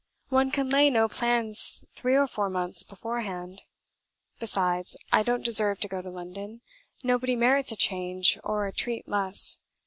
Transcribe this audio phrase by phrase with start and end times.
[0.29, 3.61] One can lay no plans three or four months beforehand.
[4.39, 6.61] Besides, I don't deserve to go to London;
[7.03, 9.59] nobody merits a change or a treat less.